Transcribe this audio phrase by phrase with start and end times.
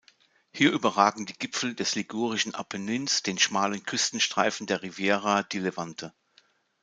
[0.51, 6.11] Hier überragen die Gipfel des Ligurischen Apennins den schmalen Küstenstreifen der Riviera di Levante.